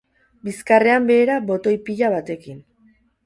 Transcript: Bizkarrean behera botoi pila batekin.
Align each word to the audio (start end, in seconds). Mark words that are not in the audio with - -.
Bizkarrean 0.45 1.05
behera 1.09 1.35
botoi 1.51 1.75
pila 1.89 2.11
batekin. 2.17 2.57